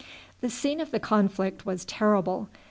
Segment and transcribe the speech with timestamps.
[0.39, 2.49] The scene of the conflict was terrible.